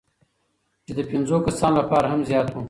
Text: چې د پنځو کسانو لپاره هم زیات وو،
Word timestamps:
چې 0.85 0.91
د 0.97 1.01
پنځو 1.11 1.37
کسانو 1.47 1.75
لپاره 1.81 2.07
هم 2.11 2.21
زیات 2.29 2.47
وو، 2.51 2.59